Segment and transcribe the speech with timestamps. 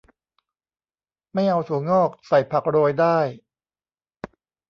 [1.33, 3.17] ไม่เอาถั่วงอก ใส่ผักโรยได้